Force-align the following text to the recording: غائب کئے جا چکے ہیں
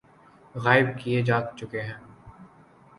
غائب 0.63 0.87
کئے 0.99 1.21
جا 1.27 1.37
چکے 1.57 1.81
ہیں 1.87 1.99